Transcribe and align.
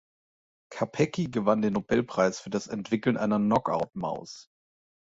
Capecchi 0.73 1.29
gewann 1.29 1.61
den 1.61 1.73
Nobelpreis 1.73 2.39
für 2.39 2.49
das 2.49 2.65
Entwickeln 2.65 3.17
einer 3.17 3.37
Knockout-Maus. 3.37 4.49